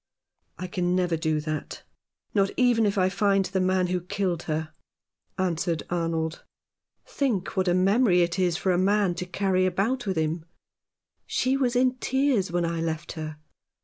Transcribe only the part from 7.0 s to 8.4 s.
Think what a memory it